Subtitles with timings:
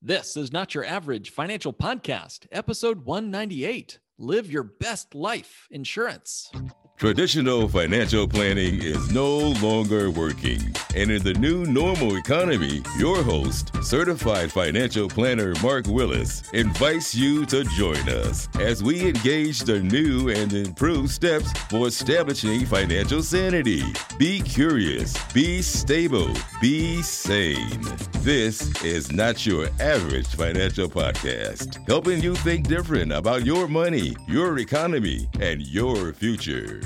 [0.00, 6.52] This is not your average financial podcast, episode 198 Live Your Best Life Insurance.
[6.98, 10.60] Traditional financial planning is no longer working.
[10.94, 17.44] And in the new normal economy, your host, certified financial planner Mark Willis, invites you
[17.46, 23.82] to join us as we engage the new and improved steps for establishing financial sanity.
[24.18, 27.84] Be curious, be stable, be sane.
[28.20, 34.58] This is not your average financial podcast, helping you think different about your money, your
[34.58, 36.80] economy, and your future.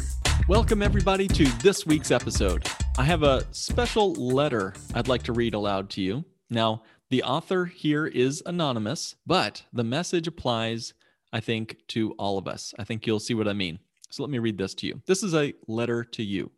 [0.48, 2.66] Welcome, everybody, to this week's episode.
[2.98, 6.26] I have a special letter I'd like to read aloud to you.
[6.50, 10.92] Now, the author here is anonymous, but the message applies,
[11.32, 12.74] I think, to all of us.
[12.78, 13.78] I think you'll see what I mean.
[14.10, 15.00] So let me read this to you.
[15.06, 16.50] This is a letter to you.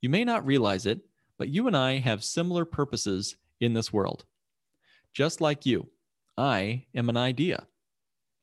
[0.00, 1.00] You may not realize it,
[1.36, 4.24] but you and I have similar purposes in this world.
[5.12, 5.90] Just like you,
[6.38, 7.66] I am an idea.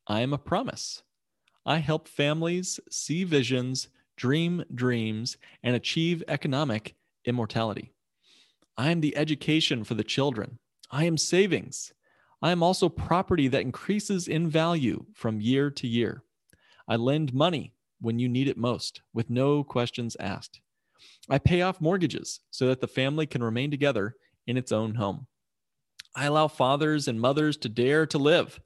[0.05, 1.01] I am a promise.
[1.65, 6.95] I help families see visions dream dreams, and achieve economic
[7.27, 7.91] immortality.
[8.77, 10.59] I am the education for the children.
[10.89, 11.93] I am savings.
[12.41, 16.23] I am also property that increases in value from year to year.
[16.87, 20.61] I lend money when you need it most with no questions asked.
[21.29, 25.27] I pay off mortgages so that the family can remain together in its own home.
[26.15, 28.59] I allow fathers and mothers to dare to live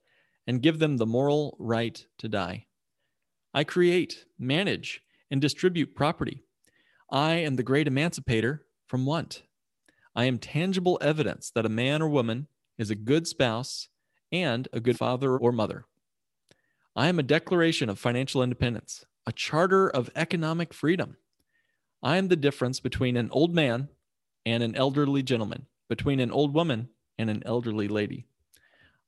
[0.48, 2.67] and give them the moral right to die.
[3.54, 6.44] I create, manage, and distribute property.
[7.12, 9.44] I am the great emancipator from want.
[10.16, 13.90] I am tangible evidence that a man or woman is a good spouse
[14.31, 15.86] and a good father or mother.
[16.95, 21.17] I am a declaration of financial independence, a charter of economic freedom.
[22.02, 23.89] I am the difference between an old man
[24.45, 28.26] and an elderly gentleman, between an old woman and an elderly lady.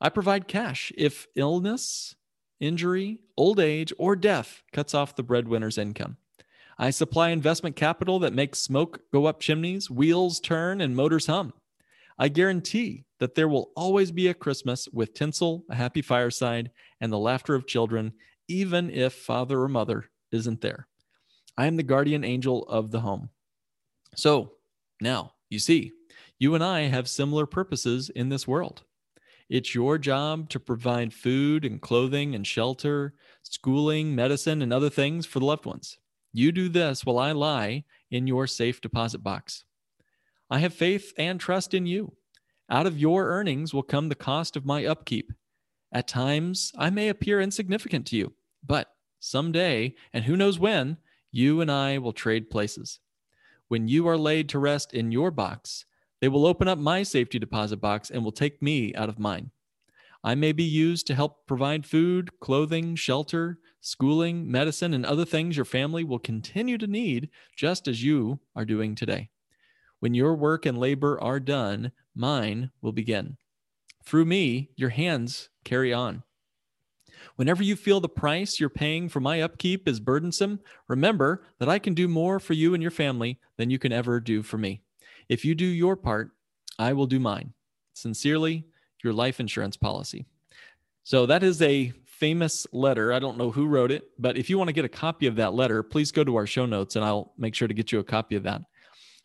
[0.02, 2.16] I provide cash if illness,
[2.60, 6.18] injury, old age, or death cuts off the breadwinner's income.
[6.78, 11.54] I supply investment capital that makes smoke go up chimneys, wheels turn, and motors hum.
[12.18, 16.72] I guarantee that there will always be a Christmas with tinsel, a happy fireside,
[17.02, 18.14] and the laughter of children,
[18.48, 20.88] even if father or mother isn't there.
[21.58, 23.30] I am the guardian angel of the home.
[24.16, 24.54] So
[25.02, 25.92] now you see,
[26.40, 28.84] you and I have similar purposes in this world.
[29.50, 35.26] It's your job to provide food and clothing and shelter, schooling, medicine, and other things
[35.26, 35.98] for the loved ones.
[36.34, 39.64] You do this while I lie in your safe deposit box.
[40.50, 42.14] I have faith and trust in you.
[42.70, 45.32] Out of your earnings will come the cost of my upkeep.
[45.92, 48.34] At times, I may appear insignificant to you,
[48.66, 48.90] but
[49.20, 50.98] someday, and who knows when,
[51.32, 53.00] you and I will trade places.
[53.68, 55.86] When you are laid to rest in your box,
[56.20, 59.52] they will open up my safety deposit box and will take me out of mine.
[60.24, 65.58] I may be used to help provide food, clothing, shelter, schooling, medicine, and other things
[65.58, 69.30] your family will continue to need, just as you are doing today.
[70.00, 73.38] When your work and labor are done, mine will begin.
[74.06, 76.24] Through me, your hands carry on.
[77.36, 81.80] Whenever you feel the price you're paying for my upkeep is burdensome, remember that I
[81.80, 84.82] can do more for you and your family than you can ever do for me.
[85.30, 86.32] If you do your part,
[86.78, 87.54] I will do mine.
[87.94, 88.66] Sincerely,
[89.04, 90.26] your life insurance policy.
[91.04, 93.12] So that is a famous letter.
[93.12, 95.36] I don't know who wrote it, but if you want to get a copy of
[95.36, 98.00] that letter, please go to our show notes and I'll make sure to get you
[98.00, 98.62] a copy of that.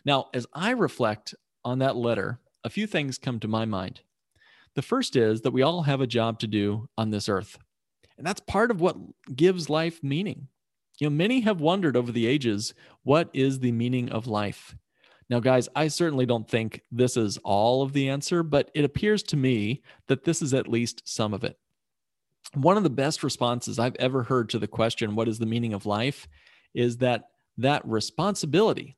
[0.05, 1.35] Now, as I reflect
[1.65, 4.01] on that letter, a few things come to my mind.
[4.75, 7.59] The first is that we all have a job to do on this earth.
[8.17, 8.97] And that's part of what
[9.35, 10.49] gives life meaning.
[10.99, 12.75] You know, many have wondered over the ages,
[13.05, 14.75] what is the meaning of life?
[15.31, 19.23] Now, guys, I certainly don't think this is all of the answer, but it appears
[19.25, 21.59] to me that this is at least some of it.
[22.55, 25.75] One of the best responses I've ever heard to the question, What is the meaning
[25.75, 26.29] of life?
[26.75, 27.25] is that
[27.57, 28.97] that responsibility,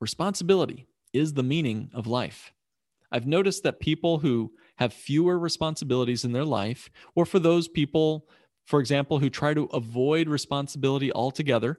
[0.00, 2.52] responsibility is the meaning of life.
[3.12, 8.26] I've noticed that people who have fewer responsibilities in their life, or for those people,
[8.66, 11.78] for example, who try to avoid responsibility altogether,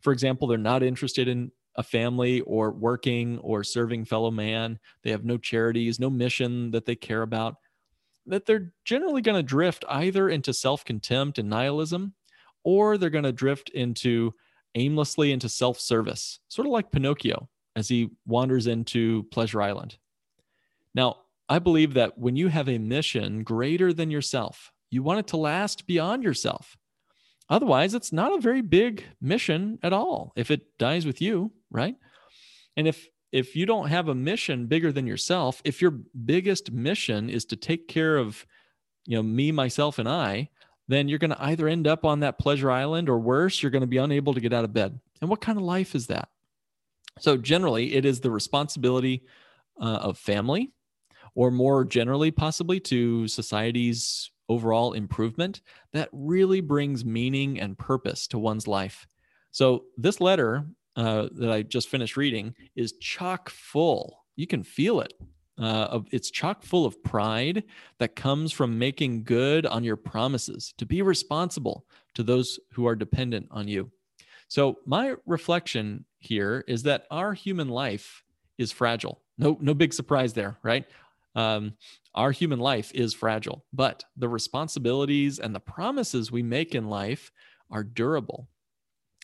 [0.00, 4.78] for example, they're not interested in a family or working or serving fellow man.
[5.02, 7.56] They have no charities, no mission that they care about.
[8.26, 12.14] That they're generally going to drift either into self contempt and nihilism,
[12.64, 14.34] or they're going to drift into
[14.74, 19.98] aimlessly into self service, sort of like Pinocchio as he wanders into Pleasure Island.
[20.94, 21.18] Now,
[21.48, 25.36] I believe that when you have a mission greater than yourself, you want it to
[25.36, 26.76] last beyond yourself.
[27.48, 31.96] Otherwise, it's not a very big mission at all if it dies with you, right?
[32.76, 35.90] And if if you don't have a mission bigger than yourself, if your
[36.24, 38.46] biggest mission is to take care of,
[39.04, 40.48] you know, me, myself, and I,
[40.88, 43.82] then you're going to either end up on that pleasure island or worse, you're going
[43.82, 44.98] to be unable to get out of bed.
[45.20, 46.28] And what kind of life is that?
[47.18, 49.24] So, generally, it is the responsibility
[49.80, 50.72] uh, of family,
[51.34, 55.62] or more generally, possibly to society's overall improvement
[55.92, 59.06] that really brings meaning and purpose to one's life.
[59.50, 60.66] So, this letter
[60.96, 64.24] uh, that I just finished reading is chock full.
[64.34, 65.12] You can feel it.
[65.58, 67.64] Uh, of, it's chock full of pride
[67.98, 72.94] that comes from making good on your promises to be responsible to those who are
[72.94, 73.90] dependent on you.
[74.48, 78.22] So, my reflection here is that our human life
[78.58, 79.22] is fragile.
[79.38, 80.84] No, no big surprise there, right?
[81.34, 81.74] Um,
[82.14, 87.30] our human life is fragile, but the responsibilities and the promises we make in life
[87.70, 88.48] are durable.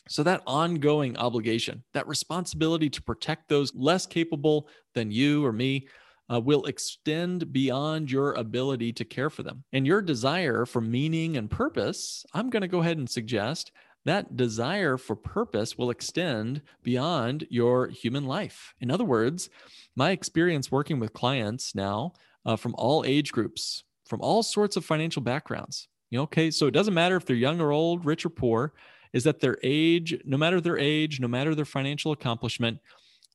[0.07, 5.87] So, that ongoing obligation, that responsibility to protect those less capable than you or me,
[6.31, 9.63] uh, will extend beyond your ability to care for them.
[9.73, 13.71] And your desire for meaning and purpose, I'm going to go ahead and suggest
[14.05, 18.73] that desire for purpose will extend beyond your human life.
[18.81, 19.49] In other words,
[19.95, 22.13] my experience working with clients now
[22.45, 26.67] uh, from all age groups, from all sorts of financial backgrounds, you know, okay, so
[26.67, 28.73] it doesn't matter if they're young or old, rich or poor,
[29.13, 32.79] is that their age, no matter their age, no matter their financial accomplishment,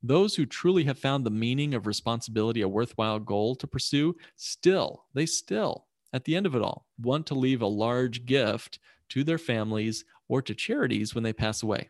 [0.03, 5.05] those who truly have found the meaning of responsibility a worthwhile goal to pursue, still,
[5.15, 8.79] they still, at the end of it all, want to leave a large gift
[9.09, 11.89] to their families or to charities when they pass away.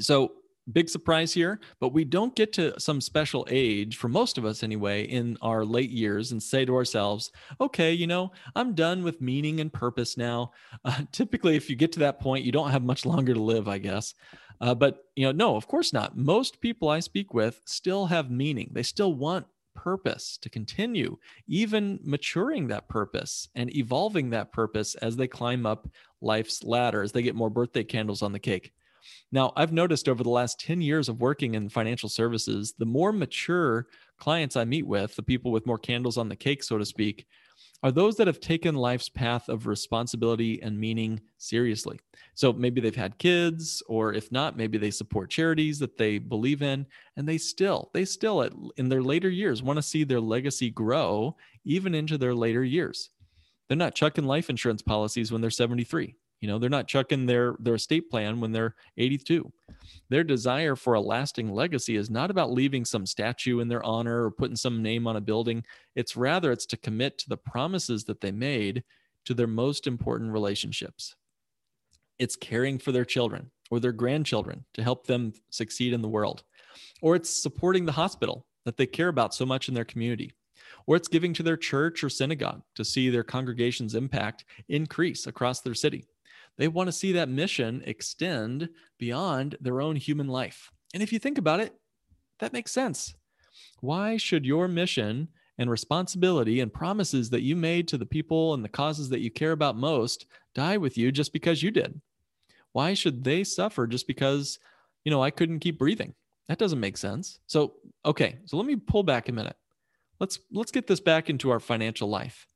[0.00, 0.32] So,
[0.70, 4.62] big surprise here, but we don't get to some special age, for most of us
[4.62, 9.20] anyway, in our late years and say to ourselves, okay, you know, I'm done with
[9.20, 10.52] meaning and purpose now.
[10.82, 13.68] Uh, typically, if you get to that point, you don't have much longer to live,
[13.68, 14.14] I guess.
[14.60, 16.16] Uh, but, you know, no, of course not.
[16.16, 21.98] Most people I speak with still have meaning, they still want purpose to continue, even
[22.02, 25.88] maturing that purpose and evolving that purpose as they climb up
[26.20, 28.72] life's ladder, as they get more birthday candles on the cake.
[29.32, 33.12] Now, I've noticed over the last 10 years of working in financial services, the more
[33.12, 33.86] mature
[34.18, 37.26] clients I meet with, the people with more candles on the cake, so to speak,
[37.82, 41.98] are those that have taken life's path of responsibility and meaning seriously.
[42.34, 46.62] So maybe they've had kids, or if not, maybe they support charities that they believe
[46.62, 46.86] in,
[47.16, 51.36] and they still, they still in their later years want to see their legacy grow
[51.64, 53.10] even into their later years.
[53.68, 56.16] They're not chucking life insurance policies when they're 73.
[56.40, 59.52] You know, they're not chucking their their estate plan when they're 82.
[60.08, 64.24] Their desire for a lasting legacy is not about leaving some statue in their honor
[64.24, 65.64] or putting some name on a building.
[65.94, 68.84] It's rather it's to commit to the promises that they made
[69.26, 71.14] to their most important relationships.
[72.18, 76.42] It's caring for their children or their grandchildren to help them succeed in the world.
[77.02, 80.32] Or it's supporting the hospital that they care about so much in their community
[80.86, 85.60] or it's giving to their church or synagogue to see their congregation's impact increase across
[85.60, 86.04] their city.
[86.58, 88.68] They want to see that mission extend
[88.98, 90.70] beyond their own human life.
[90.92, 91.74] And if you think about it,
[92.38, 93.14] that makes sense.
[93.80, 98.64] Why should your mission and responsibility and promises that you made to the people and
[98.64, 102.00] the causes that you care about most die with you just because you did?
[102.72, 104.58] Why should they suffer just because,
[105.04, 106.14] you know, I couldn't keep breathing?
[106.48, 107.38] That doesn't make sense.
[107.46, 107.74] So,
[108.04, 109.56] okay, so let me pull back a minute.
[110.18, 112.46] Let's let's get this back into our financial life.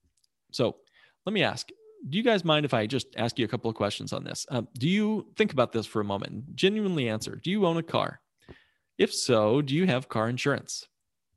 [0.51, 0.77] So,
[1.25, 1.71] let me ask,
[2.09, 4.47] do you guys mind if I just ask you a couple of questions on this?
[4.51, 6.55] Um, do you think about this for a moment?
[6.55, 7.37] Genuinely answer.
[7.37, 8.21] Do you own a car?
[8.99, 10.87] If so, do you have car insurance?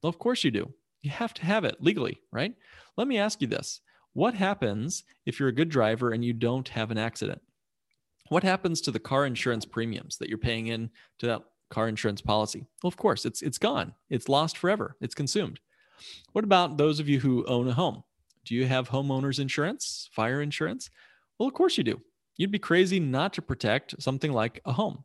[0.01, 0.74] Well, of course you do.
[1.01, 2.53] You have to have it legally, right?
[2.98, 3.82] Let me ask you this
[4.13, 7.41] What happens if you're a good driver and you don't have an accident?
[8.30, 10.89] What happens to the car insurance premiums that you're paying in
[11.20, 12.68] to that car insurance policy?
[12.84, 13.94] Well, of course, it's, it's gone.
[14.10, 14.98] It's lost forever.
[15.00, 15.62] It's consumed.
[16.34, 18.03] What about those of you who own a home?
[18.48, 20.89] Do you have homeowners insurance, fire insurance?
[21.38, 22.01] Well, of course you do.
[22.38, 25.04] You'd be crazy not to protect something like a home.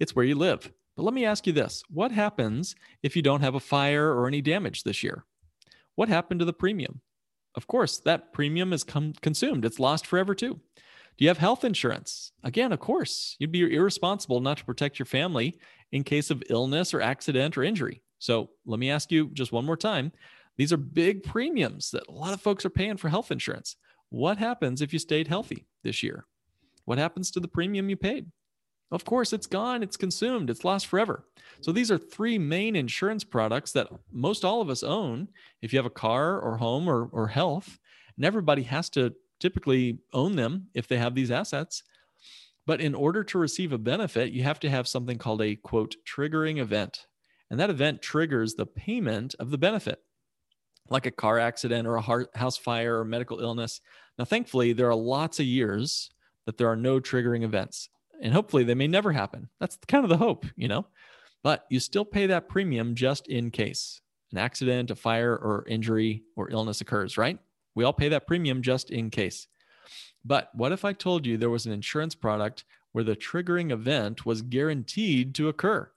[0.00, 0.72] It's where you live.
[0.96, 2.74] But let me ask you this what happens
[3.04, 5.24] if you don't have a fire or any damage this year?
[5.94, 7.02] What happened to the premium?
[7.54, 10.54] Of course, that premium is com- consumed, it's lost forever too.
[11.16, 12.32] Do you have health insurance?
[12.42, 15.56] Again, of course, you'd be irresponsible not to protect your family
[15.92, 18.02] in case of illness or accident or injury.
[18.18, 20.10] So let me ask you just one more time
[20.56, 23.76] these are big premiums that a lot of folks are paying for health insurance.
[24.10, 26.26] What happens if you stayed healthy this year?
[26.84, 28.30] What happens to the premium you paid?
[28.90, 31.24] Of course, it's gone, it's consumed, it's lost forever.
[31.62, 35.28] So these are three main insurance products that most all of us own
[35.62, 37.78] if you have a car or home or, or health.
[38.16, 41.82] And everybody has to typically own them if they have these assets.
[42.66, 45.96] But in order to receive a benefit, you have to have something called a quote
[46.06, 47.06] triggering event.
[47.50, 50.02] and that event triggers the payment of the benefit,
[50.92, 53.80] like a car accident or a house fire or medical illness.
[54.18, 56.10] Now, thankfully, there are lots of years
[56.46, 57.88] that there are no triggering events,
[58.20, 59.48] and hopefully they may never happen.
[59.60, 60.86] That's kind of the hope, you know?
[61.42, 64.00] But you still pay that premium just in case
[64.32, 67.38] an accident, a fire, or injury or illness occurs, right?
[67.74, 69.46] We all pay that premium just in case.
[70.24, 74.24] But what if I told you there was an insurance product where the triggering event
[74.24, 75.90] was guaranteed to occur?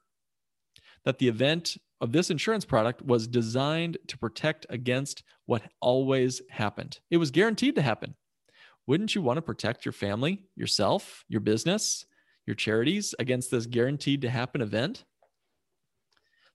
[1.04, 7.00] That the event of this insurance product was designed to protect against what always happened.
[7.10, 8.14] It was guaranteed to happen.
[8.86, 12.04] Wouldn't you want to protect your family, yourself, your business,
[12.46, 15.04] your charities against this guaranteed to happen event?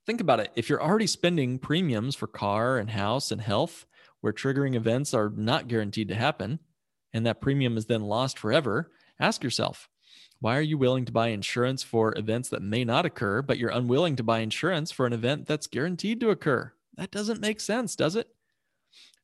[0.05, 0.51] Think about it.
[0.55, 3.85] If you're already spending premiums for car and house and health,
[4.21, 6.59] where triggering events are not guaranteed to happen,
[7.13, 9.89] and that premium is then lost forever, ask yourself,
[10.41, 13.69] why are you willing to buy insurance for events that may not occur, but you're
[13.69, 16.73] unwilling to buy insurance for an event that's guaranteed to occur?
[16.97, 18.27] That doesn't make sense, does it?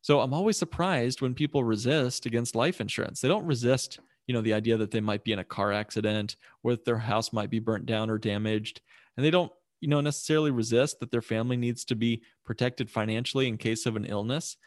[0.02, 3.20] So I'm always surprised when people resist against life insurance.
[3.20, 6.36] They don't resist, you know, the idea that they might be in a car accident
[6.62, 8.82] or that their house might be burnt down or damaged,
[9.18, 13.48] and they don't you know necessarily resist that their family needs to be protected financially
[13.48, 14.58] in case of an illness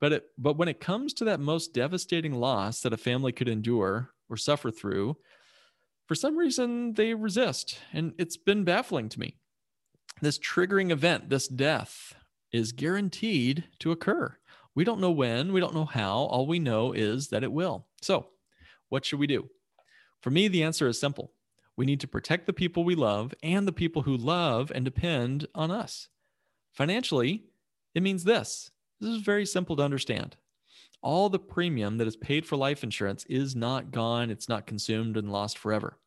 [0.00, 3.48] but it but when it comes to that most devastating loss that a family could
[3.48, 5.16] endure or suffer through
[6.06, 9.36] for some reason they resist and it's been baffling to me
[10.20, 12.14] this triggering event this death
[12.52, 14.36] is guaranteed to occur
[14.74, 17.86] we don't know when we don't know how all we know is that it will
[18.00, 18.26] so
[18.88, 19.48] what should we do
[20.20, 21.32] for me the answer is simple
[21.76, 25.46] we need to protect the people we love and the people who love and depend
[25.54, 26.08] on us.
[26.72, 27.44] Financially,
[27.94, 28.70] it means this.
[29.00, 30.36] This is very simple to understand.
[31.02, 35.16] All the premium that is paid for life insurance is not gone, it's not consumed
[35.16, 35.98] and lost forever.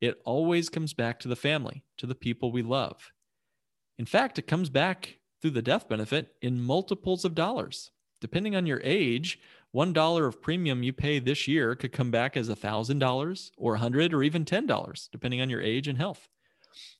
[0.00, 3.12] It always comes back to the family, to the people we love.
[3.98, 7.92] In fact, it comes back through the death benefit in multiples of dollars.
[8.20, 9.38] Depending on your age,
[9.70, 13.52] one dollar of premium you pay this year could come back as a thousand dollars
[13.56, 16.28] or a hundred or even ten dollars, depending on your age and health.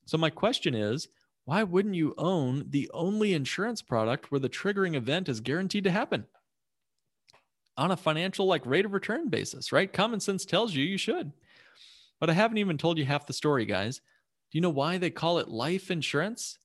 [0.04, 1.08] So my question is,
[1.44, 5.90] why wouldn't you own the only insurance product where the triggering event is guaranteed to
[5.90, 6.26] happen?
[7.76, 9.92] On a financial like rate of return basis, right?
[9.92, 11.32] Common sense tells you you should.
[12.20, 13.96] But I haven't even told you half the story, guys.
[13.96, 16.58] Do you know why they call it life insurance?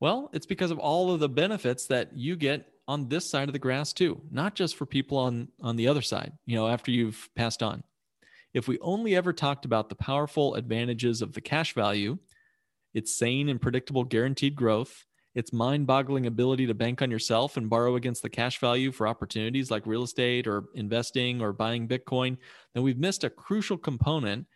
[0.00, 3.52] Well, it's because of all of the benefits that you get on this side of
[3.52, 6.90] the grass too, not just for people on on the other side, you know, after
[6.90, 7.82] you've passed on.
[8.52, 12.18] If we only ever talked about the powerful advantages of the cash value,
[12.92, 15.04] its sane and predictable guaranteed growth,
[15.34, 19.70] its mind-boggling ability to bank on yourself and borrow against the cash value for opportunities
[19.70, 22.36] like real estate or investing or buying Bitcoin,
[22.72, 24.46] then we've missed a crucial component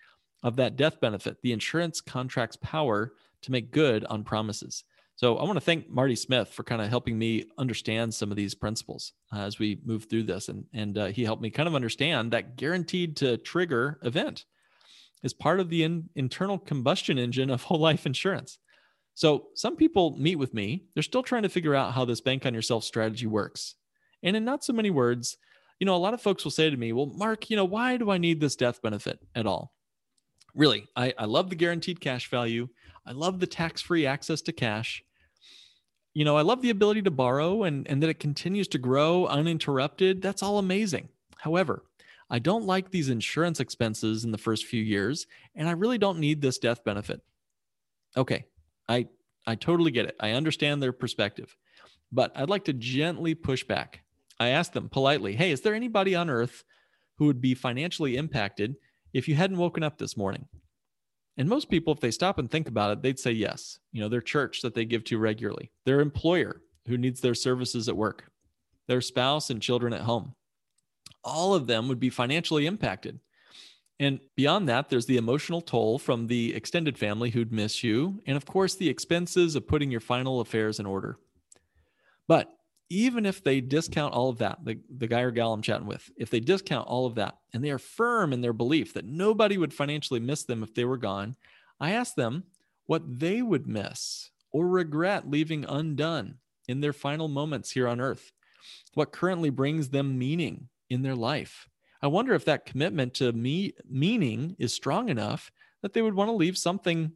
[0.42, 4.85] of that death benefit, the insurance contract's power to make good on promises.
[5.16, 8.37] So I want to thank Marty Smith for kind of helping me understand some of
[8.37, 11.66] these principles uh, as we move through this, and and uh, he helped me kind
[11.66, 14.44] of understand that guaranteed to trigger event
[15.25, 18.58] is part of the in, internal combustion engine of whole life insurance.
[19.18, 22.46] So some people meet with me; they're still trying to figure out how this bank
[22.46, 23.75] on yourself strategy works,
[24.22, 25.37] and in not so many words,
[25.80, 27.96] you know, a lot of folks will say to me, "Well, Mark, you know, why
[27.96, 29.75] do I need this death benefit at all?"
[30.54, 32.68] Really, I, I love the guaranteed cash value.
[33.04, 35.02] I love the tax free access to cash
[36.14, 39.26] you know, I love the ability to borrow and, and that it continues to grow
[39.26, 40.20] uninterrupted.
[40.20, 41.10] That's all amazing.
[41.38, 41.84] However,
[42.28, 46.18] I don't like these insurance expenses in the first few years, and I really don't
[46.18, 47.20] need this death benefit.
[48.16, 48.46] Okay,
[48.88, 49.09] I
[49.47, 50.16] I totally get it.
[50.21, 51.57] I understand their perspective,
[52.12, 54.02] but I'd like to gently push back.
[54.40, 56.64] I asked them politely, "Hey, is there anybody on earth
[57.16, 58.76] who would be financially impacted
[59.12, 60.49] if you hadn't woken up this morning?"
[61.37, 63.78] And most people, if they stop and think about it, they'd say yes.
[63.92, 67.88] You know, their church that they give to regularly, their employer who needs their services
[67.88, 68.33] at work,
[68.87, 70.35] their spouse and children at home.
[71.23, 73.21] All of them would be financially impacted.
[74.00, 78.22] And beyond that, there's the emotional toll from the extended family who'd miss you.
[78.26, 81.18] And of course, the expenses of putting your final affairs in order.
[82.28, 82.52] But
[82.90, 86.10] even if they discount all of that, the, the guy or gal I'm chatting with,
[86.16, 89.58] if they discount all of that and they are firm in their belief that nobody
[89.58, 91.36] would financially miss them if they were gone,
[91.80, 92.44] I ask them
[92.86, 96.38] what they would miss or regret leaving undone
[96.68, 98.32] in their final moments here on earth,
[98.94, 101.67] what currently brings them meaning in their life.
[102.02, 105.50] I wonder if that commitment to me meaning is strong enough
[105.82, 107.12] that they would want to leave something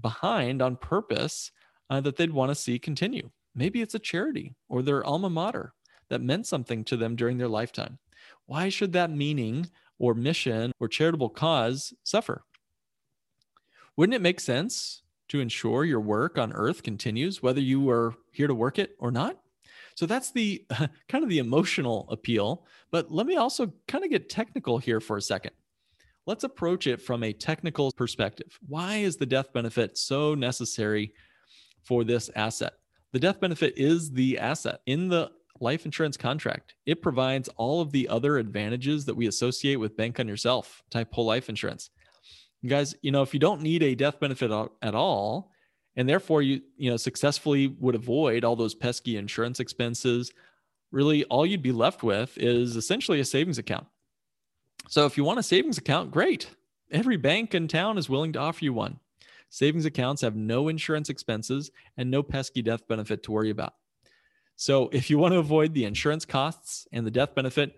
[0.00, 1.52] behind on purpose
[1.88, 3.30] uh, that they'd want to see continue.
[3.54, 5.74] Maybe it's a charity or their alma mater
[6.08, 7.98] that meant something to them during their lifetime.
[8.46, 12.42] Why should that meaning or mission or charitable cause suffer?
[13.96, 18.48] Wouldn't it make sense to ensure your work on earth continues, whether you are here
[18.48, 19.39] to work it or not.
[20.00, 20.64] So that's the
[21.10, 22.64] kind of the emotional appeal.
[22.90, 25.50] But let me also kind of get technical here for a second.
[26.24, 28.58] Let's approach it from a technical perspective.
[28.66, 31.12] Why is the death benefit so necessary
[31.84, 32.72] for this asset?
[33.12, 36.76] The death benefit is the asset in the life insurance contract.
[36.86, 41.12] It provides all of the other advantages that we associate with bank on yourself type
[41.12, 41.90] whole life insurance.
[42.62, 45.52] You guys, you know, if you don't need a death benefit at all,
[45.96, 50.32] and therefore you you know successfully would avoid all those pesky insurance expenses.
[50.92, 53.86] Really all you'd be left with is essentially a savings account.
[54.88, 56.50] So if you want a savings account great.
[56.92, 58.98] Every bank in town is willing to offer you one.
[59.48, 63.74] Savings accounts have no insurance expenses and no pesky death benefit to worry about.
[64.56, 67.74] So if you want to avoid the insurance costs and the death benefit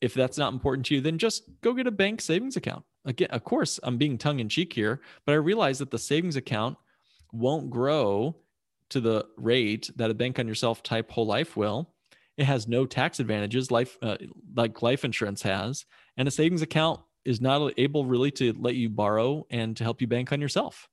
[0.00, 2.84] if that's not important to you then just go get a bank savings account.
[3.04, 6.36] Again of course i'm being tongue in cheek here but i realize that the savings
[6.36, 6.76] account
[7.32, 8.36] won't grow
[8.90, 11.90] to the rate that a bank on yourself type whole life will.
[12.36, 14.18] It has no tax advantages, life uh,
[14.54, 15.84] like life insurance has,
[16.16, 20.00] and a savings account is not able really to let you borrow and to help
[20.00, 20.88] you bank on yourself.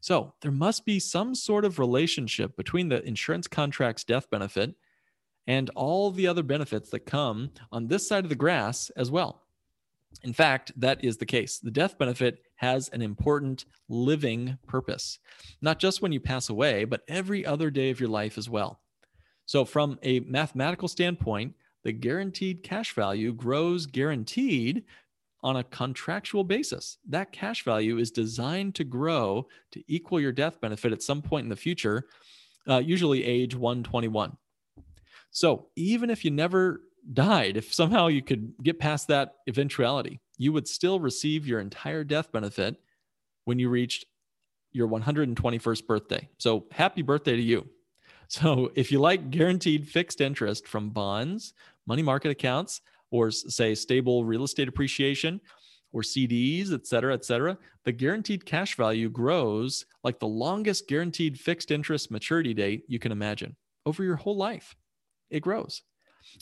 [0.00, 4.74] So there must be some sort of relationship between the insurance contract's death benefit
[5.46, 9.43] and all the other benefits that come on this side of the grass as well.
[10.22, 11.58] In fact, that is the case.
[11.58, 15.18] The death benefit has an important living purpose,
[15.60, 18.80] not just when you pass away, but every other day of your life as well.
[19.46, 24.84] So, from a mathematical standpoint, the guaranteed cash value grows guaranteed
[25.42, 26.96] on a contractual basis.
[27.06, 31.44] That cash value is designed to grow to equal your death benefit at some point
[31.44, 32.06] in the future,
[32.66, 34.34] uh, usually age 121.
[35.30, 36.80] So, even if you never
[37.12, 42.04] died, if somehow you could get past that eventuality, you would still receive your entire
[42.04, 42.76] death benefit
[43.44, 44.06] when you reached
[44.72, 46.28] your 121st birthday.
[46.38, 47.68] So happy birthday to you.
[48.26, 51.52] So if you like guaranteed fixed interest from bonds,
[51.86, 52.80] money market accounts,
[53.10, 55.42] or say stable real estate appreciation,
[55.92, 61.38] or CDs, et cetera, et cetera, the guaranteed cash value grows like the longest guaranteed
[61.38, 64.74] fixed interest maturity date you can imagine over your whole life.
[65.30, 65.82] It grows.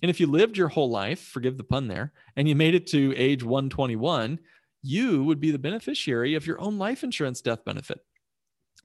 [0.03, 2.87] And if you lived your whole life, forgive the pun there, and you made it
[2.88, 4.38] to age 121,
[4.83, 8.01] you would be the beneficiary of your own life insurance death benefit.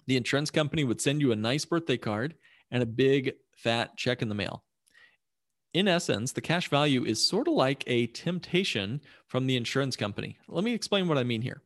[0.06, 2.36] The insurance company would send you a nice birthday card
[2.72, 4.64] and a big fat check in the mail.
[5.74, 10.38] In essence, the cash value is sort of like a temptation from the insurance company.
[10.48, 11.62] Let me explain what I mean here.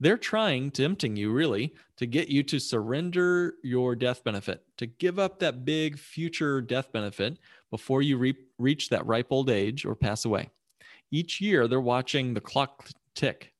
[0.00, 5.18] They're trying, tempting you really, to get you to surrender your death benefit, to give
[5.18, 7.38] up that big future death benefit
[7.70, 8.34] before you re-
[8.64, 10.50] reach that ripe old age or pass away.
[11.12, 13.52] Each year, they're watching the clock tick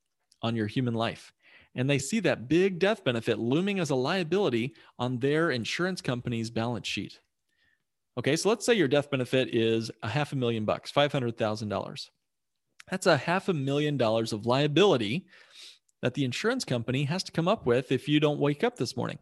[0.43, 1.33] on your human life,
[1.77, 6.51] and they see that big death benefit looming as a liability on their insurance company's
[6.51, 7.21] balance sheet.
[8.19, 12.11] Okay, so let's say your death benefit is a half a million bucks, $500,000.
[12.91, 15.27] That's a half a million dollars of liability
[16.03, 18.97] that the insurance company has to come up with if you don't wake up this
[18.97, 19.19] morning.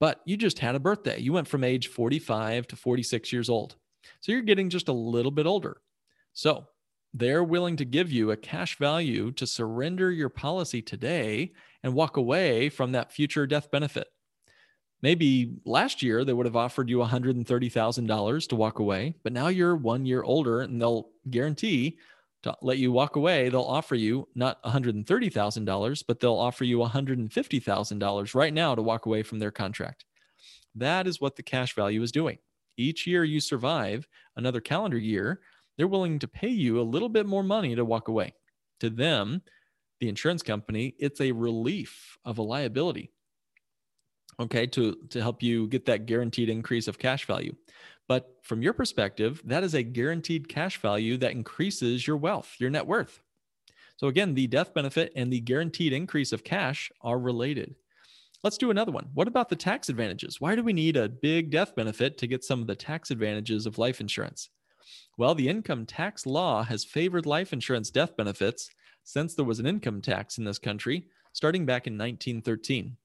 [0.00, 1.20] But you just had a birthday.
[1.20, 3.76] You went from age 45 to 46 years old.
[4.20, 5.80] So you're getting just a little bit older.
[6.32, 6.66] So
[7.12, 12.16] they're willing to give you a cash value to surrender your policy today and walk
[12.16, 14.08] away from that future death benefit.
[15.02, 19.76] Maybe last year they would have offered you $130,000 to walk away, but now you're
[19.76, 21.98] one year older and they'll guarantee
[22.42, 28.34] to let you walk away, they'll offer you not $130,000, but they'll offer you $150,000
[28.34, 30.04] right now to walk away from their contract.
[30.74, 32.38] That is what the cash value is doing.
[32.76, 35.40] Each year you survive another calendar year,
[35.76, 38.34] they're willing to pay you a little bit more money to walk away.
[38.80, 39.42] To them,
[40.00, 43.10] the insurance company, it's a relief of a liability.
[44.38, 47.54] Okay, to, to help you get that guaranteed increase of cash value.
[48.08, 52.70] But from your perspective, that is a guaranteed cash value that increases your wealth, your
[52.70, 53.22] net worth.
[53.98, 57.74] So, again, the death benefit and the guaranteed increase of cash are related.
[58.42, 59.08] Let's do another one.
[59.12, 60.40] What about the tax advantages?
[60.40, 63.66] Why do we need a big death benefit to get some of the tax advantages
[63.66, 64.48] of life insurance?
[65.18, 68.70] Well, the income tax law has favored life insurance death benefits
[69.04, 72.96] since there was an income tax in this country starting back in 1913.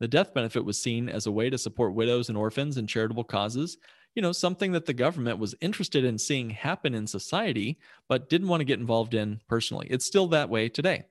[0.00, 3.24] The death benefit was seen as a way to support widows and orphans and charitable
[3.24, 3.78] causes
[4.14, 8.48] you know, something that the government was interested in seeing happen in society, but didn't
[8.48, 9.86] want to get involved in personally.
[9.88, 11.04] It's still that way today.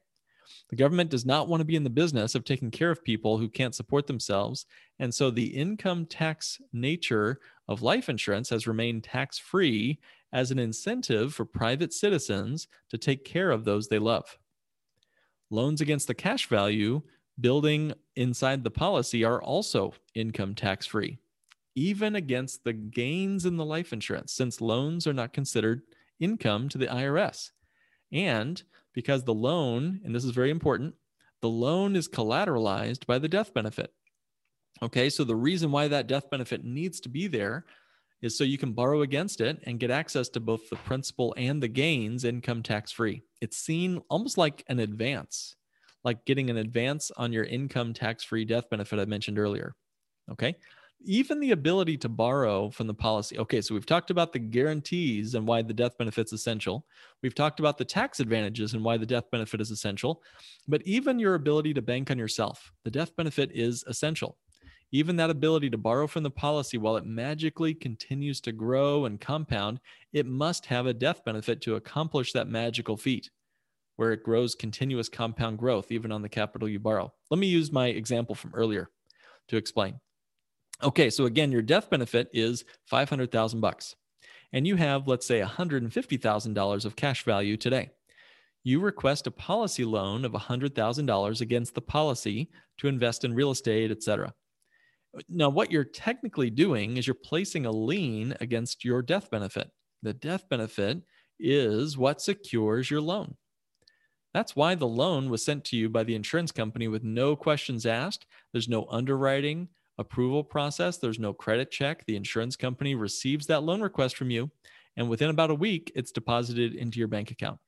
[0.69, 3.37] The government does not want to be in the business of taking care of people
[3.37, 4.65] who can't support themselves.
[4.99, 9.99] And so the income tax nature of life insurance has remained tax free
[10.31, 14.37] as an incentive for private citizens to take care of those they love.
[15.49, 17.01] Loans against the cash value
[17.39, 21.17] building inside the policy are also income tax free,
[21.75, 25.81] even against the gains in the life insurance, since loans are not considered
[26.19, 27.51] income to the IRS.
[28.11, 28.61] And
[28.93, 30.95] because the loan, and this is very important,
[31.41, 33.93] the loan is collateralized by the death benefit.
[34.81, 37.65] Okay, so the reason why that death benefit needs to be there
[38.21, 41.61] is so you can borrow against it and get access to both the principal and
[41.63, 43.23] the gains income tax free.
[43.41, 45.55] It's seen almost like an advance,
[46.03, 49.73] like getting an advance on your income tax free death benefit I mentioned earlier.
[50.31, 50.55] Okay,
[51.01, 53.37] even the ability to borrow from the policy.
[53.39, 56.85] Okay, so we've talked about the guarantees and why the death benefit's essential.
[57.23, 60.21] We've talked about the tax advantages and why the death benefit is essential.
[60.67, 64.37] But even your ability to bank on yourself, the death benefit is essential.
[64.91, 69.21] Even that ability to borrow from the policy while it magically continues to grow and
[69.21, 69.79] compound,
[70.13, 73.29] it must have a death benefit to accomplish that magical feat
[73.97, 77.13] where it grows continuous compound growth even on the capital you borrow.
[77.29, 78.89] Let me use my example from earlier
[79.49, 79.99] to explain.
[80.81, 83.95] Okay, so again, your death benefit is 500,000 bucks.
[84.53, 87.89] And you have, let's say, $150,000 of cash value today.
[88.63, 93.91] You request a policy loan of $100,000 against the policy to invest in real estate,
[93.91, 94.33] etc.
[95.27, 99.69] Now, what you're technically doing is you're placing a lien against your death benefit.
[100.01, 101.01] The death benefit
[101.39, 103.35] is what secures your loan.
[104.33, 107.85] That's why the loan was sent to you by the insurance company with no questions
[107.85, 108.27] asked.
[108.51, 110.97] There's no underwriting, approval process.
[110.97, 112.05] There's no credit check.
[112.05, 114.49] The insurance company receives that loan request from you,
[114.97, 117.59] and within about a week, it's deposited into your bank account.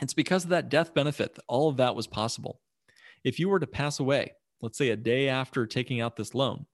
[0.00, 2.60] It's because of that death benefit that all of that was possible.
[3.24, 4.32] If you were to pass away,
[4.62, 6.64] let's say a day after taking out this loan,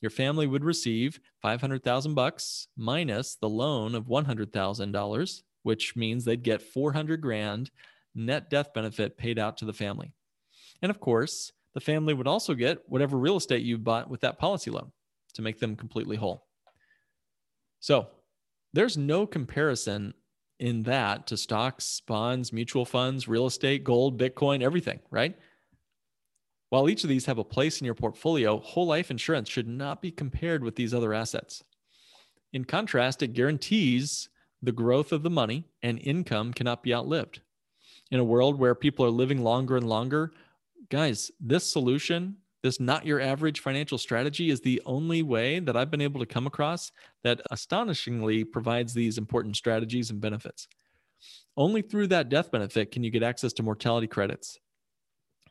[0.00, 6.62] your family would receive 500,000 bucks minus the loan of $100,000, which means they'd get
[6.62, 7.70] 400 grand
[8.14, 10.12] net death benefit paid out to the family.
[10.82, 14.38] And of course, the family would also get whatever real estate you bought with that
[14.38, 14.92] policy loan
[15.34, 16.46] to make them completely whole.
[17.80, 18.06] So
[18.72, 20.14] there's no comparison
[20.60, 25.36] in that to stocks, bonds, mutual funds, real estate, gold, Bitcoin, everything, right?
[26.70, 30.00] While each of these have a place in your portfolio, whole life insurance should not
[30.00, 31.62] be compared with these other assets.
[32.52, 34.28] In contrast, it guarantees
[34.62, 37.40] the growth of the money and income cannot be outlived.
[38.10, 40.32] In a world where people are living longer and longer,
[40.90, 45.90] guys, this solution, this not your average financial strategy, is the only way that I've
[45.90, 46.90] been able to come across
[47.22, 50.68] that astonishingly provides these important strategies and benefits.
[51.56, 54.58] Only through that death benefit can you get access to mortality credits.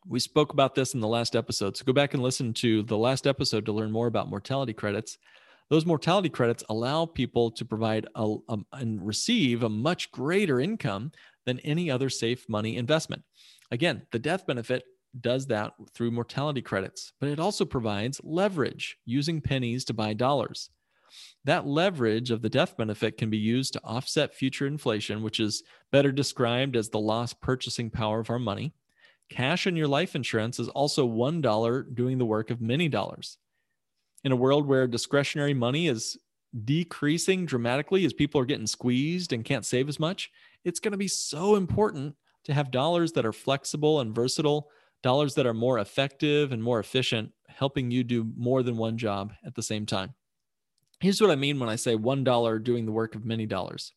[0.06, 1.78] We spoke about this in the last episode.
[1.78, 5.18] So go back and listen to the last episode to learn more about mortality credits.
[5.70, 11.12] Those mortality credits allow people to provide a, a, and receive a much greater income
[11.46, 13.24] than any other safe money investment.
[13.72, 14.84] Again, the death benefit
[15.20, 20.70] does that through mortality credits, but it also provides leverage using pennies to buy dollars.
[21.46, 25.64] That leverage of the death benefit can be used to offset future inflation, which is
[25.92, 28.74] better described as the lost purchasing power of our money.
[29.30, 33.38] Cash in your life insurance is also $1 doing the work of many dollars.
[34.24, 36.18] In a world where discretionary money is
[36.66, 40.32] decreasing dramatically as people are getting squeezed and can't save as much,
[40.64, 44.70] it's going to be so important to have dollars that are flexible and versatile
[45.04, 49.34] dollars that are more effective and more efficient, helping you do more than one job
[49.46, 50.16] at the same time.
[51.00, 53.94] Here's what I mean when I say $1 doing the work of many dollars.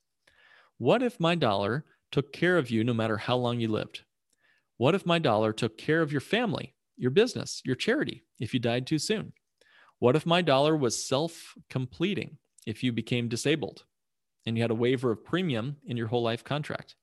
[0.78, 4.02] What if my dollar took care of you no matter how long you lived?
[4.76, 8.60] What if my dollar took care of your family, your business, your charity if you
[8.60, 9.32] died too soon?
[10.00, 13.84] What if my dollar was self completing if you became disabled
[14.44, 16.96] and you had a waiver of premium in your whole life contract?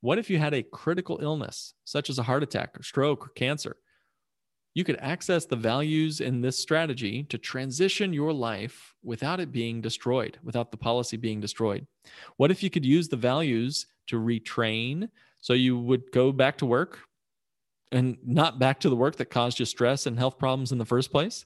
[0.00, 3.30] What if you had a critical illness, such as a heart attack or stroke or
[3.30, 3.76] cancer?
[4.72, 9.80] You could access the values in this strategy to transition your life without it being
[9.80, 11.86] destroyed, without the policy being destroyed.
[12.36, 15.08] What if you could use the values to retrain
[15.38, 17.00] so you would go back to work
[17.92, 20.84] and not back to the work that caused you stress and health problems in the
[20.84, 21.44] first place?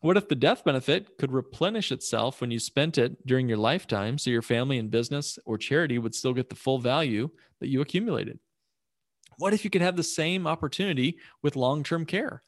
[0.00, 4.18] What if the death benefit could replenish itself when you spent it during your lifetime
[4.18, 7.30] so your family and business or charity would still get the full value
[7.60, 8.38] that you accumulated?
[9.38, 12.42] What if you could have the same opportunity with long term care?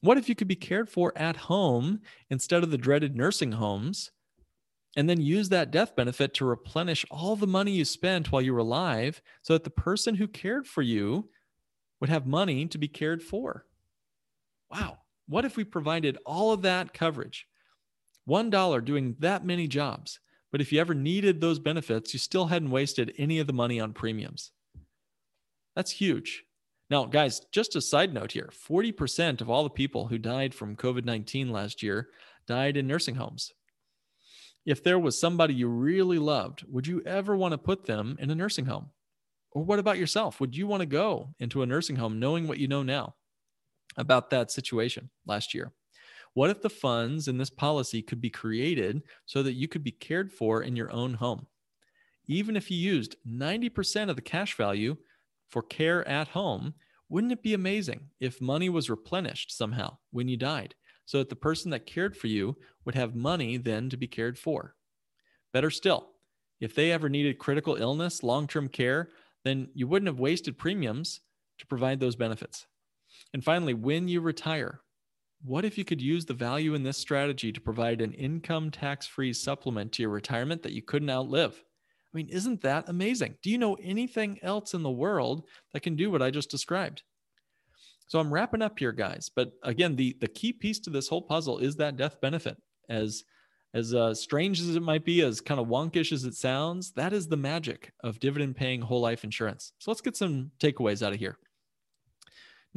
[0.00, 4.10] What if you could be cared for at home instead of the dreaded nursing homes
[4.96, 8.52] and then use that death benefit to replenish all the money you spent while you
[8.52, 11.28] were alive so that the person who cared for you
[12.00, 13.66] would have money to be cared for?
[14.70, 14.98] Wow.
[15.28, 17.46] What if we provided all of that coverage?
[18.28, 20.20] $1 doing that many jobs.
[20.50, 23.78] But if you ever needed those benefits, you still hadn't wasted any of the money
[23.78, 24.52] on premiums.
[25.76, 26.44] That's huge.
[26.90, 30.76] Now, guys, just a side note here 40% of all the people who died from
[30.76, 32.08] COVID 19 last year
[32.46, 33.52] died in nursing homes.
[34.64, 38.30] If there was somebody you really loved, would you ever want to put them in
[38.30, 38.90] a nursing home?
[39.50, 40.40] Or what about yourself?
[40.40, 43.14] Would you want to go into a nursing home knowing what you know now
[43.98, 45.72] about that situation last year?
[46.34, 49.90] What if the funds in this policy could be created so that you could be
[49.90, 51.46] cared for in your own home?
[52.26, 54.96] Even if you used 90% of the cash value
[55.48, 56.74] for care at home,
[57.08, 60.74] wouldn't it be amazing if money was replenished somehow when you died
[61.06, 64.38] so that the person that cared for you would have money then to be cared
[64.38, 64.74] for?
[65.52, 66.10] Better still,
[66.60, 69.08] if they ever needed critical illness, long term care,
[69.44, 71.20] then you wouldn't have wasted premiums
[71.58, 72.66] to provide those benefits.
[73.34, 74.80] And finally, when you retire,
[75.44, 79.06] what if you could use the value in this strategy to provide an income tax
[79.06, 81.62] free supplement to your retirement that you couldn't outlive?
[82.12, 83.36] I mean, isn't that amazing?
[83.42, 87.02] Do you know anything else in the world that can do what I just described?
[88.06, 89.30] So I'm wrapping up here, guys.
[89.34, 92.56] But again, the the key piece to this whole puzzle is that death benefit.
[92.88, 93.24] As
[93.74, 97.12] as uh, strange as it might be, as kind of wonkish as it sounds, that
[97.12, 99.74] is the magic of dividend paying whole life insurance.
[99.78, 101.36] So let's get some takeaways out of here.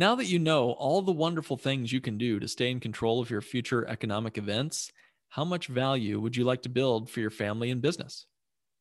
[0.02, 3.22] Now that you know all the wonderful things you can do to stay in control
[3.22, 4.92] of your future economic events,
[5.30, 8.26] how much value would you like to build for your family and business?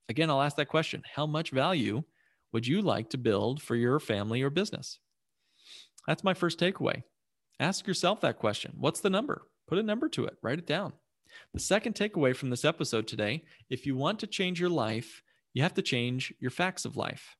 [0.08, 2.04] Again, I'll ask that question How much value
[2.54, 4.98] would you like to build for your family or business?
[6.06, 7.02] That's my first takeaway.
[7.60, 9.42] Ask yourself that question What's the number?
[9.68, 10.94] Put a number to it, write it down.
[11.52, 15.62] The second takeaway from this episode today if you want to change your life, you
[15.64, 17.36] have to change your facts of life.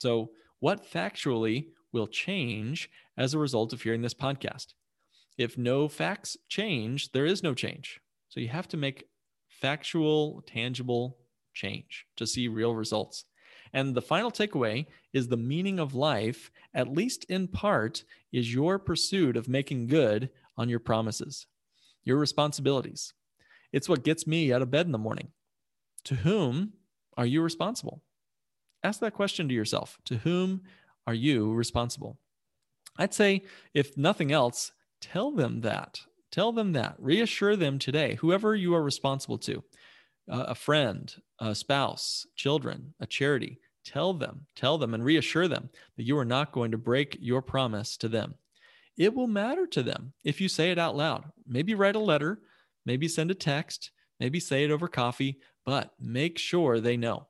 [0.00, 4.74] So, what factually will change as a result of hearing this podcast?
[5.38, 8.00] If no facts change, there is no change.
[8.28, 9.04] So, you have to make
[9.48, 11.16] factual, tangible
[11.54, 13.24] change, to see real results.
[13.72, 18.78] And the final takeaway is the meaning of life, at least in part, is your
[18.78, 20.28] pursuit of making good
[20.58, 21.46] on your promises,
[22.04, 23.14] your responsibilities.
[23.72, 25.28] It's what gets me out of bed in the morning.
[26.04, 26.74] To whom
[27.16, 28.02] are you responsible?
[28.82, 29.98] Ask that question to yourself.
[30.04, 30.62] To whom
[31.06, 32.18] are you responsible?
[32.98, 36.00] I'd say, if nothing else, tell them that.
[36.32, 36.96] Tell them that.
[36.98, 39.62] Reassure them today, whoever you are responsible to
[40.30, 45.70] uh, a friend, a spouse, children, a charity, tell them, tell them, and reassure them
[45.96, 48.34] that you are not going to break your promise to them.
[48.96, 51.24] It will matter to them if you say it out loud.
[51.46, 52.40] Maybe write a letter,
[52.84, 57.28] maybe send a text, maybe say it over coffee, but make sure they know.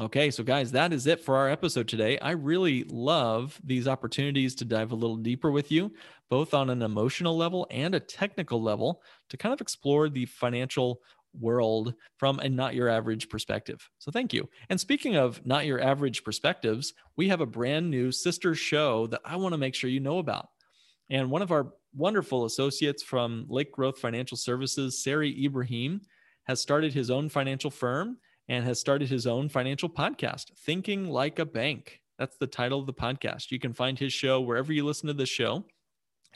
[0.00, 2.18] Okay, so guys, that is it for our episode today.
[2.20, 5.92] I really love these opportunities to dive a little deeper with you,
[6.30, 11.02] both on an emotional level and a technical level, to kind of explore the financial
[11.38, 13.86] world from a not your average perspective.
[13.98, 14.48] So thank you.
[14.70, 19.20] And speaking of not your average perspectives, we have a brand new sister show that
[19.26, 20.48] I want to make sure you know about.
[21.10, 26.00] And one of our wonderful associates from Lake Growth Financial Services, Sari Ibrahim,
[26.44, 28.16] has started his own financial firm
[28.48, 32.00] and has started his own financial podcast, Thinking Like a Bank.
[32.18, 33.50] That's the title of the podcast.
[33.50, 35.64] You can find his show wherever you listen to this show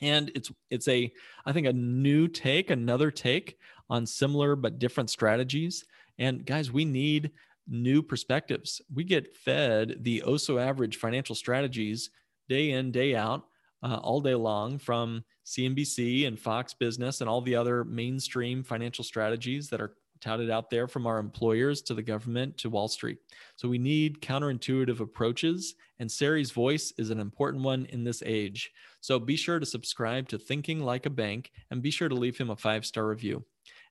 [0.02, 1.10] and it's it's a
[1.44, 5.84] i think a new take another take on similar but different strategies
[6.18, 7.30] and guys we need
[7.68, 12.10] new perspectives we get fed the oh so average financial strategies
[12.48, 13.46] day in day out
[13.82, 19.04] uh, all day long from cnbc and fox business and all the other mainstream financial
[19.04, 23.18] strategies that are touted out there from our employers to the government to Wall Street.
[23.56, 28.72] So we need counterintuitive approaches, and Sari's voice is an important one in this age.
[29.00, 32.38] So be sure to subscribe to Thinking Like a Bank and be sure to leave
[32.38, 33.44] him a five star review.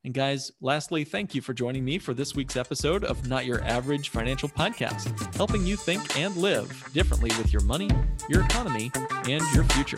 [0.03, 3.63] And guys, lastly, thank you for joining me for this week's episode of Not Your
[3.63, 7.89] Average Financial Podcast, helping you think and live differently with your money,
[8.29, 8.91] your economy,
[9.27, 9.97] and your future.